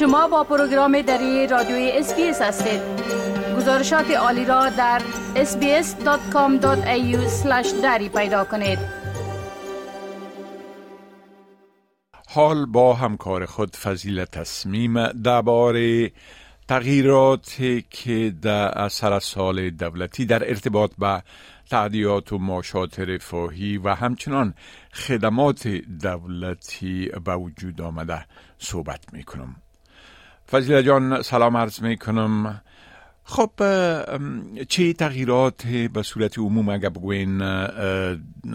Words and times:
شما 0.00 0.28
با 0.28 0.44
پروگرام 0.44 1.02
دری 1.02 1.46
رادیوی 1.46 1.90
SBS 1.94 2.42
هستید 2.42 2.80
گزارشات 3.56 4.10
عالی 4.10 4.44
را 4.44 4.68
در 4.68 5.02
sbs.com.au 5.34 6.66
دری 7.82 8.08
پیدا 8.08 8.44
کنید 8.44 8.78
حال 12.28 12.66
با 12.66 12.94
همکار 12.94 13.46
خود 13.46 13.76
فضیل 13.76 14.24
تصمیم 14.24 15.06
درباره 15.12 16.12
تغییراتی 16.68 17.84
که 17.90 18.34
در 18.42 18.78
اثر 18.78 19.18
سال 19.18 19.70
دولتی 19.70 20.26
در 20.26 20.48
ارتباط 20.48 20.90
به 20.98 21.22
تادیات 21.70 22.32
و 22.32 22.38
معاشات 22.38 23.00
رفاهی 23.00 23.78
و 23.78 23.94
همچنان 23.94 24.54
خدمات 24.92 25.68
دولتی 26.02 27.10
به 27.24 27.36
وجود 27.36 27.80
آمده 27.80 28.26
صحبت 28.58 29.12
می 29.12 29.22
کنم. 29.22 29.56
فضیله 30.50 30.82
جان 30.82 31.22
سلام 31.22 31.56
عرض 31.56 31.82
می 31.82 31.96
کنم 31.96 32.60
خب 33.24 33.50
چه 34.68 34.92
تغییرات 34.92 35.66
به 35.66 36.02
صورت 36.02 36.38
عموم 36.38 36.68
اگر 36.68 36.88
بگوین 36.88 37.42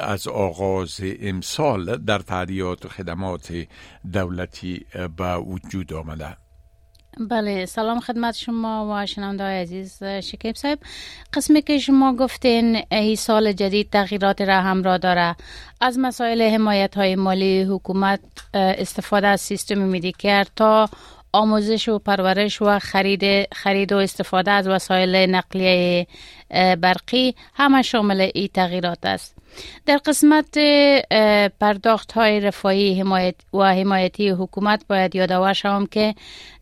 از 0.00 0.28
آغاز 0.28 1.00
امسال 1.20 1.96
در 1.96 2.18
تعدیات 2.18 2.84
و 2.86 2.88
خدمات 2.88 3.52
دولتی 4.12 4.86
به 5.16 5.36
وجود 5.36 5.92
آمده؟ 5.92 6.36
بله 7.30 7.66
سلام 7.66 8.00
خدمت 8.00 8.34
شما 8.34 8.94
و 9.02 9.06
شنونده 9.06 9.44
عزیز 9.44 10.04
شکیب 10.04 10.56
صاحب. 10.56 10.78
قسمی 11.34 11.62
که 11.62 11.78
شما 11.78 12.16
گفتین 12.16 12.82
ای 12.92 13.16
سال 13.16 13.52
جدید 13.52 13.90
تغییرات 13.90 14.40
را 14.40 14.60
همراه 14.60 14.98
داره. 14.98 15.36
از 15.80 15.98
مسائل 15.98 16.42
حمایت 16.42 16.96
های 16.96 17.16
مالی 17.16 17.62
حکومت 17.62 18.20
استفاده 18.54 19.26
از 19.26 19.40
سیستم 19.40 19.78
میدیکر 19.78 20.44
تا 20.56 20.88
آموزش 21.32 21.88
و 21.88 21.98
پرورش 21.98 22.62
و 22.62 22.78
خرید 22.78 23.54
خرید 23.54 23.92
و 23.92 23.96
استفاده 23.96 24.50
از 24.50 24.68
وسایل 24.68 25.16
نقلیه 25.16 26.06
برقی 26.50 27.34
همه 27.54 27.82
شامل 27.82 28.30
این 28.34 28.48
تغییرات 28.54 28.98
است. 29.02 29.36
در 29.86 29.96
قسمت 29.96 30.58
پرداخت 31.60 32.12
های 32.12 32.40
رفاهی 32.40 33.00
حمایت 33.00 33.34
و 33.54 33.74
حمایتی 33.74 34.28
حکومت 34.28 34.84
باید 34.88 35.14
یادآور 35.14 35.52
شوم 35.52 35.86
که 35.86 36.14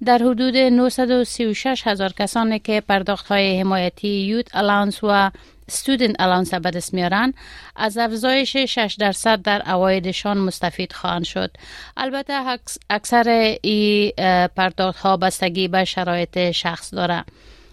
در 0.04 0.18
حدود 0.18 0.56
936 0.56 1.86
هزار 1.86 2.12
کسانی 2.12 2.58
که 2.58 2.82
پرداخت 2.88 3.26
های 3.26 3.60
حمایتی 3.60 4.08
یوت 4.08 4.56
الاونس 4.56 5.04
و 5.04 5.30
student 5.70 6.14
allowance 6.20 6.54
به 6.54 6.70
دست 6.70 6.94
میارن 6.94 7.34
از 7.76 7.98
افزایش 7.98 8.56
6 8.56 8.96
درصد 8.98 9.42
در 9.42 9.70
اوایدشان 9.70 10.38
مستفید 10.38 10.92
خواهند 10.92 11.24
شد. 11.24 11.50
البته 11.96 12.58
اکثر 12.90 13.56
این 13.62 14.12
پرداخت 14.56 15.00
ها 15.00 15.16
بستگی 15.16 15.68
به 15.68 15.84
شرایط 15.84 16.50
شخص 16.50 16.94
داره. 16.94 17.24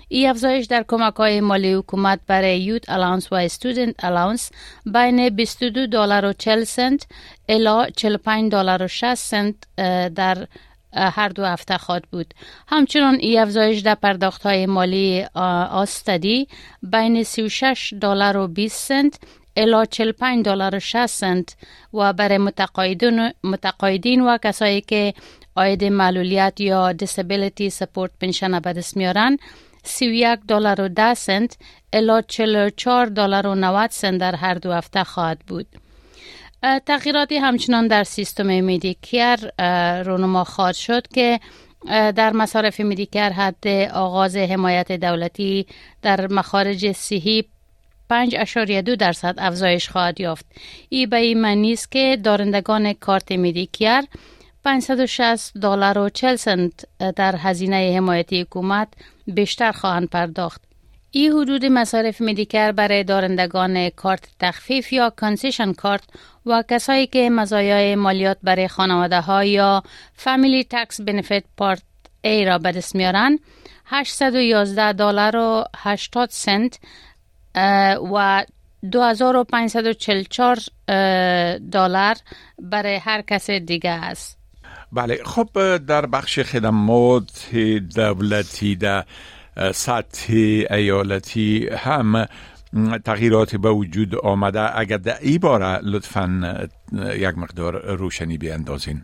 ای 0.07 0.27
افزایش 0.27 0.65
در 0.65 0.85
کمک 0.87 1.15
های 1.15 1.41
مالی 1.41 1.73
حکومت 1.73 2.19
برای 2.27 2.59
یوت 2.61 2.89
الاونس 2.89 3.31
و 3.31 3.35
استودنت 3.35 4.03
الاونس 4.03 4.51
بین 4.85 5.29
22 5.29 5.87
دلار 5.87 6.25
و 6.25 6.33
40 6.33 6.63
سنت 6.63 7.07
الا 7.49 7.89
45 7.89 8.51
دلار 8.51 8.83
و 8.83 8.87
60 8.87 9.15
سنت 9.15 9.55
در 10.15 10.47
هر 10.95 11.29
دو 11.29 11.45
هفته 11.45 11.77
خواهد 11.77 12.03
بود 12.11 12.33
همچنان 12.67 13.15
ای 13.15 13.37
افزایش 13.37 13.79
در 13.79 13.95
پرداخت 13.95 14.43
های 14.43 14.65
مالی 14.65 15.25
آستدی 15.71 16.47
بین 16.83 17.23
36 17.23 17.93
دلار 18.01 18.37
و 18.37 18.47
20 18.47 18.87
سنت 18.87 19.19
الا 19.57 19.85
45 19.85 20.45
دلار 20.45 20.75
و 20.75 20.79
60 20.79 21.05
سنت 21.05 21.55
و 21.93 22.13
برای 22.13 22.37
متقاعدین, 23.43 24.21
و 24.21 24.37
کسایی 24.37 24.81
که 24.81 25.13
آید 25.55 25.83
معلولیت 25.83 26.61
یا 26.61 26.93
disability 26.93 27.69
support 27.69 28.09
پنشن 28.21 28.59
به 28.59 28.73
دست 28.73 28.97
میارن 28.97 29.37
31 29.83 30.39
دلار 30.47 30.81
و 30.81 30.87
10 30.87 31.13
سنت 31.13 31.57
الا 31.93 32.21
44 32.21 33.05
دلار 33.05 33.47
و 33.47 33.55
90 33.55 33.89
سنت 33.89 34.17
در 34.17 34.35
هر 34.35 34.53
دو 34.53 34.71
هفته 34.71 35.03
خواهد 35.03 35.39
بود. 35.47 35.67
تغییراتی 36.85 37.37
همچنان 37.37 37.87
در 37.87 38.03
سیستم 38.03 38.63
میدیکر 38.63 39.35
رونما 40.03 40.43
خواهد 40.43 40.75
شد 40.75 41.07
که 41.07 41.39
در 41.89 42.31
مصارف 42.33 42.79
Medicare 42.79 43.29
حد 43.29 43.67
آغاز 43.93 44.35
حمایت 44.35 44.91
دولتی 44.91 45.65
در 46.01 46.27
مخارج 46.27 46.91
صحی 46.91 47.45
5.2 48.13 48.95
درصد 48.95 49.35
افزایش 49.37 49.89
خواهد 49.89 50.19
یافت. 50.19 50.45
ای 50.89 51.05
به 51.05 51.17
این 51.17 51.41
معنی 51.41 51.73
است 51.73 51.91
که 51.91 52.17
دارندگان 52.23 52.93
کارت 52.93 53.31
Medicare 53.31 54.03
560 54.65 55.57
دلار 55.57 55.97
و 55.97 56.09
40 56.09 56.35
سنت 56.35 56.85
در 57.15 57.35
هزینه 57.35 57.93
حمایتی 57.97 58.41
حکومت 58.41 58.87
بیشتر 59.27 59.71
خواهند 59.71 60.09
پرداخت. 60.09 60.61
ای 61.15 61.27
حدود 61.27 61.65
مصارف 61.65 62.21
Medicare 62.21 62.71
برای 62.71 63.03
دارندگان 63.03 63.89
کارت 63.89 64.29
تخفیف 64.39 64.93
یا 64.93 65.09
concession 65.09 65.73
card 65.73 66.03
و 66.45 66.63
کسایی 66.69 67.07
که 67.07 67.29
مزایای 67.29 67.95
مالیات 67.95 68.37
برای 68.43 68.67
خانواده 68.67 69.21
ها 69.21 69.43
یا 69.43 69.83
فامیلی 70.13 70.63
تکس 70.63 71.01
بنفیت 71.01 71.43
پارت 71.57 71.83
ای 72.21 72.45
را 72.45 72.57
به 72.57 72.71
دست 72.71 72.95
میارن 72.95 73.39
811 73.85 74.93
دلار 74.93 75.35
و 75.35 75.63
80 75.77 76.29
سنت 76.29 76.79
و 78.13 78.45
2544 78.91 80.57
دلار 81.71 82.15
برای 82.59 82.95
هر 82.95 83.21
کس 83.21 83.49
دیگه 83.49 83.89
است. 83.89 84.37
بله 84.91 85.19
خب 85.25 85.77
در 85.77 86.05
بخش 86.05 86.39
خدمات 86.39 87.55
دولتی 87.95 88.75
در 88.75 89.05
سطح 89.73 90.33
ایالتی 90.69 91.69
هم 91.69 92.27
تغییرات 93.05 93.55
به 93.55 93.69
وجود 93.69 94.15
آمده. 94.15 94.79
اگر 94.79 94.97
در 94.97 95.17
ای 95.21 95.37
باره 95.37 95.79
لطفا 95.83 96.67
یک 97.15 97.37
مقدار 97.37 97.95
روشنی 97.95 98.37
بیاندازین. 98.37 99.03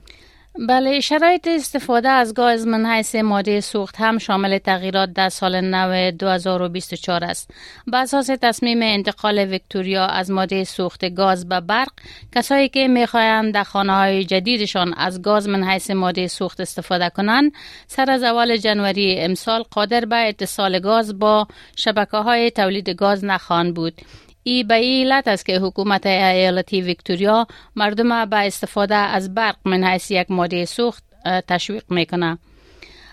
بله 0.67 0.99
شرایط 0.99 1.47
استفاده 1.47 2.09
از 2.09 2.33
گاز 2.33 2.67
من 2.67 2.85
حیث 2.85 3.15
ماده 3.15 3.61
سوخت 3.61 3.95
هم 3.97 4.17
شامل 4.17 4.57
تغییرات 4.57 5.13
در 5.13 5.29
سال 5.29 5.61
نو 5.61 6.11
2024 6.11 7.23
است. 7.23 7.51
به 7.87 7.97
اساس 7.97 8.27
تصمیم 8.41 8.79
انتقال 8.81 9.39
ویکتوریا 9.39 10.05
از 10.05 10.31
ماده 10.31 10.63
سوخت 10.63 11.13
گاز 11.13 11.49
به 11.49 11.59
برق، 11.59 11.91
کسایی 12.35 12.69
که 12.69 12.87
می‌خواهند 12.87 13.53
در 13.53 13.63
خانه 13.63 13.93
های 13.93 14.23
جدیدشان 14.23 14.93
از 14.97 15.21
گاز 15.21 15.49
من 15.49 15.63
حیث 15.63 15.91
ماده 15.91 16.27
سوخت 16.27 16.59
استفاده 16.61 17.09
کنند، 17.09 17.51
سر 17.87 18.11
از 18.11 18.23
اول 18.23 18.57
جنوری 18.57 19.19
امسال 19.19 19.63
قادر 19.71 20.05
به 20.05 20.27
اتصال 20.27 20.79
گاز 20.79 21.19
با 21.19 21.47
شبکه 21.75 22.17
های 22.17 22.51
تولید 22.51 22.89
گاز 22.89 23.25
نخواهند 23.25 23.73
بود. 23.73 24.01
ای 24.43 24.63
به 24.63 24.75
ای 24.75 25.03
علت 25.03 25.27
است 25.27 25.45
که 25.45 25.59
حکومت 25.59 26.05
ایالتی 26.05 26.81
ویکتوریا 26.81 27.47
مردم 27.75 28.25
به 28.25 28.37
استفاده 28.37 28.95
از 28.95 29.33
برق 29.33 29.55
من 29.65 29.83
حیث 29.83 30.11
یک 30.11 30.31
ماده 30.31 30.65
سوخت 30.65 31.03
تشویق 31.47 31.83
می‌کنه. 31.89 32.37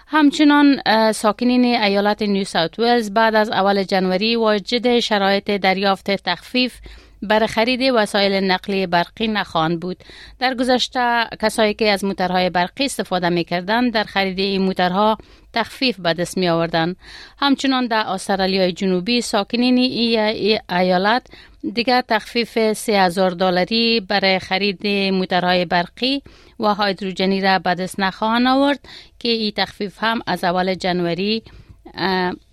همچنان 0.09 0.81
ساکنین 1.13 1.65
ایالت 1.65 2.23
نیو 2.23 2.45
ساوت 2.45 2.79
ولز 2.79 3.11
بعد 3.11 3.35
از 3.35 3.51
اول 3.51 3.83
جنوری 3.83 4.37
واجد 4.37 4.99
شرایط 4.99 5.51
دریافت 5.51 6.11
تخفیف 6.11 6.81
بر 7.23 7.47
خرید 7.47 7.81
وسایل 7.95 8.45
نقلیه 8.45 8.87
برقی 8.87 9.29
نخواهند 9.29 9.81
بود. 9.81 10.05
در 10.39 10.55
گذشته 10.55 11.25
کسایی 11.41 11.75
که 11.75 11.91
از 11.91 12.05
موترهای 12.05 12.51
برقی 12.51 12.85
استفاده 12.85 13.29
می 13.29 13.45
کردن 13.45 13.91
در 13.91 14.05
خرید 14.05 14.39
این 14.39 14.63
موترها 14.63 15.19
تخفیف 15.53 16.01
به 16.01 16.15
دست 16.15 16.39
می 16.39 16.49
آوردن. 16.49 16.97
همچنان 17.39 17.87
در 17.87 18.05
استرالیا 18.07 18.71
جنوبی 18.71 19.21
ساکنین 19.21 19.79
ای 19.79 20.61
ایالت 20.71 21.27
دیگر 21.73 22.03
تخفیف 22.09 22.73
3000 22.73 23.31
دلاری 23.31 24.01
برای 24.01 24.39
خرید 24.39 24.87
موترهای 24.87 25.65
برقی 25.65 26.23
و 26.61 26.75
هایدروجنی 26.75 27.41
را 27.41 27.59
به 27.59 27.75
دست 27.75 28.01
نخواهند 28.01 28.47
آورد 28.47 28.81
که 29.19 29.29
این 29.29 29.53
تخفیف 29.57 29.97
هم 30.01 30.21
از 30.27 30.45
اول 30.45 30.75
جنوری 30.75 31.43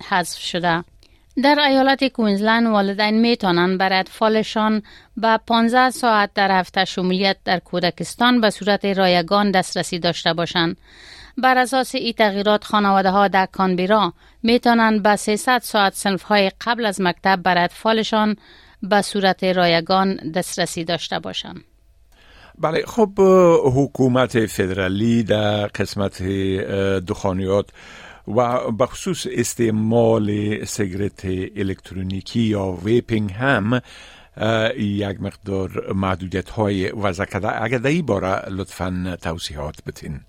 حذف 0.08 0.38
شده. 0.38 0.84
در 1.42 1.58
ایالت 1.58 2.04
کوینزلند 2.04 2.66
والدین 2.66 3.20
می 3.20 3.36
توانند 3.36 3.78
بر 3.78 3.92
اطفالشان 3.92 4.82
به 5.16 5.38
15 5.46 5.90
ساعت 5.90 6.30
در 6.34 6.58
هفته 6.58 6.84
شمولیت 6.84 7.36
در 7.44 7.58
کودکستان 7.58 8.40
به 8.40 8.50
صورت 8.50 8.84
رایگان 8.84 9.50
دسترسی 9.50 9.98
داشته 9.98 10.32
باشند. 10.34 10.76
بر 11.38 11.58
اساس 11.58 11.94
این 11.94 12.12
تغییرات 12.12 12.64
خانواده 12.64 13.10
ها 13.10 13.28
در 13.28 13.46
کانبرا 13.46 14.12
می 14.42 14.60
توانند 14.60 15.02
به 15.02 15.16
300 15.16 15.60
ساعت 15.62 15.94
صنف 15.94 16.22
های 16.22 16.50
قبل 16.60 16.86
از 16.86 17.00
مکتب 17.00 17.36
بر 17.42 17.64
اطفالشان 17.64 18.36
به 18.82 19.02
صورت 19.02 19.44
رایگان 19.44 20.14
دسترسی 20.14 20.84
داشته 20.84 21.18
باشند. 21.18 21.64
بله 22.58 22.82
خب 22.86 23.20
حکومت 23.74 24.46
فدرالی 24.46 25.22
در 25.22 25.66
قسمت 25.66 26.22
دخانیات 27.08 27.70
و 28.28 28.70
بخصوص 28.70 29.26
استعمال 29.30 30.58
سیگرت 30.64 31.24
الکترونیکی 31.56 32.40
یا 32.40 32.78
vaping 32.84 33.32
هم 33.32 33.80
یک 34.76 35.20
مقدار 35.20 35.92
محدودیت 35.92 36.50
های 36.50 36.90
وضع 36.90 37.24
کرده 37.24 37.62
اگر 37.62 37.78
در 37.78 37.90
این 37.90 38.06
باره 38.06 38.48
لطفا 38.48 39.16
توضیحات 39.22 39.74
بتین 39.86 40.20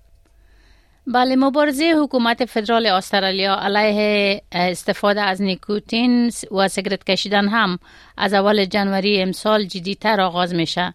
بله 1.06 1.36
مبارزه 1.36 1.94
حکومت 2.02 2.44
فدرال 2.44 2.86
استرالیا 2.86 3.54
علیه 3.54 4.42
استفاده 4.52 5.20
از 5.20 5.42
نیکوتین 5.42 6.30
و 6.50 6.68
سیگرت 6.68 7.04
کشیدن 7.04 7.48
هم 7.48 7.78
از 8.16 8.34
اول 8.34 8.64
جنوری 8.64 9.22
امسال 9.22 9.64
جدیتر 9.64 10.20
آغاز 10.20 10.54
میشه. 10.54 10.94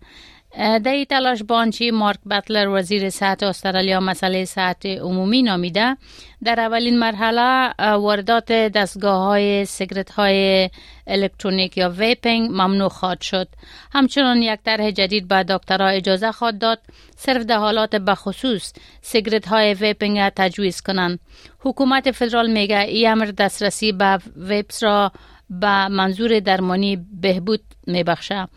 در 0.58 0.92
این 0.92 1.06
تلاش 1.06 1.44
به 1.44 1.57
آنچه 1.57 1.92
مارک 1.92 2.20
بطلر 2.32 2.68
وزیر 2.68 3.10
صحت 3.10 3.44
استرالیا 3.44 4.00
مسئله 4.00 4.46
صحت 4.46 4.86
عمومی 4.86 5.42
نامیده. 5.42 5.98
در 6.44 6.60
اولین 6.60 7.00
مرحله 7.00 7.74
واردات 7.96 8.52
دستگاه 8.52 9.24
های 9.24 9.66
سیگرت 9.66 10.12
های 10.12 10.70
الکترونیک 11.08 11.78
یا 11.78 11.90
vaping 11.90 12.50
ممنوع 12.50 12.90
خواهد 12.90 13.22
شد. 13.22 13.48
همچنان 13.92 14.42
یک 14.42 14.60
طرح 14.66 14.92
جدید 14.92 15.28
به 15.28 15.44
دکترها 15.44 15.88
اجازه 15.88 16.32
خواهد 16.32 16.60
داد 16.60 16.80
صرف 17.16 17.44
در 17.44 17.58
حالات 17.58 17.96
بخصوص 17.96 18.74
سیگرت 19.02 19.48
های 19.48 19.74
vaping 19.74 20.30
تجویز 20.30 20.82
کنند. 20.82 21.20
حکومت 21.60 22.12
فدرال 22.12 22.52
میگه 22.52 22.80
این 22.80 23.10
امر 23.10 23.26
دسترسی 23.26 23.92
به 23.92 24.20
vapes 24.36 24.84
را 24.84 25.12
به 25.50 25.88
منظور 25.88 26.40
درمانی 26.40 27.06
بهبود 27.22 27.62
میبخشه. 27.88 28.48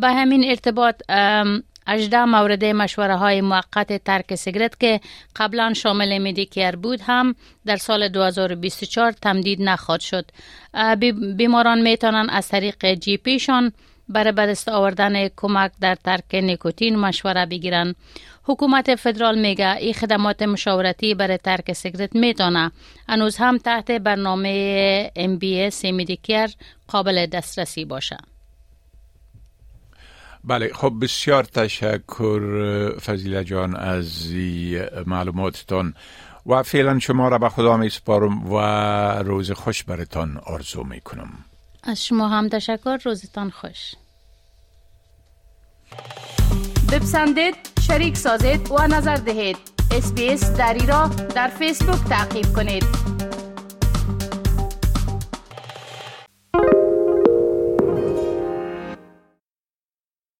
به 0.00 0.12
همین 0.12 0.50
ارتباط 0.50 1.02
18 1.88 2.24
مورد 2.24 2.64
مشوره 2.64 3.16
های 3.16 3.40
موقت 3.40 4.04
ترک 4.04 4.34
سیگرت 4.34 4.80
که 4.80 5.00
قبلا 5.36 5.72
شامل 5.72 6.18
Medicare 6.18 6.76
بود 6.76 7.00
هم 7.02 7.34
در 7.66 7.76
سال 7.76 8.08
2024 8.08 9.12
تمدید 9.12 9.62
نخواهد 9.62 10.00
شد. 10.00 10.30
بیماران 11.36 11.80
می‌تونن 11.80 12.30
از 12.30 12.48
طریق 12.48 12.94
GP 12.94 13.16
شان 13.16 13.72
برای 14.08 14.32
بدست 14.32 14.68
آوردن 14.68 15.28
کمک 15.28 15.72
در 15.80 15.94
ترک 15.94 16.34
نیکوتین 16.34 16.96
مشوره 16.96 17.46
بگیرن 17.46 17.94
حکومت 18.44 18.94
فدرال 18.94 19.38
میگه 19.38 19.76
این 19.76 19.94
خدمات 19.94 20.42
مشاورتی 20.42 21.14
برای 21.14 21.38
ترک 21.38 21.72
سیگرت 21.72 22.14
می‌تونه 22.14 22.72
انوز 23.08 23.36
هم 23.36 23.58
تحت 23.58 23.90
برنامه 23.90 25.10
MBS 25.16 25.84
میدیکیر 25.84 26.50
قابل 26.88 27.26
دسترسی 27.26 27.84
باشه. 27.84 28.16
بله 30.46 30.70
خب 30.74 30.92
بسیار 31.02 31.44
تشکر 31.44 32.40
فضیله 32.98 33.44
جان 33.44 33.76
از 33.76 34.28
معلوماتتان 35.06 35.94
و 36.46 36.62
فعلا 36.62 36.98
شما 36.98 37.28
را 37.28 37.38
به 37.38 37.48
خدا 37.48 37.76
می 37.76 37.90
سپارم 37.90 38.52
و 38.52 38.58
روز 39.22 39.50
خوش 39.50 39.84
برتان 39.84 40.40
آرزو 40.46 40.84
می 40.84 41.00
کنم 41.00 41.28
از 41.82 42.06
شما 42.06 42.28
هم 42.28 42.48
تشکر 42.48 42.98
روزتان 43.04 43.50
خوش. 43.50 43.94
بپسندید 46.92 47.54
شریک 47.86 48.16
سازید 48.16 48.70
و 48.70 48.86
نظر 48.86 49.16
دهید. 49.16 49.56
اسپیس 49.90 50.50
دری 50.50 50.86
را 50.86 51.06
در 51.34 51.48
فیسبوک 51.48 52.04
تعقیب 52.08 52.52
کنید. 52.56 53.13